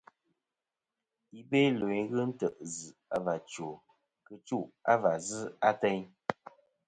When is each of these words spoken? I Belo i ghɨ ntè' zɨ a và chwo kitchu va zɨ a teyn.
I 1.37 1.39
Belo 1.49 1.85
i 1.99 2.01
ghɨ 2.11 2.21
ntè' 2.29 2.57
zɨ 2.73 2.87
a 3.15 3.17
và 3.25 3.35
chwo 3.51 3.69
kitchu 4.25 4.59
va 5.01 5.11
zɨ 5.27 5.41
a 5.67 5.69
teyn. 5.81 6.03